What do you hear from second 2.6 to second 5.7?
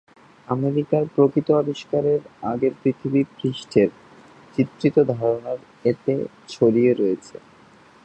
পৃথিবী পৃষ্ঠের চিত্রিত ধারণার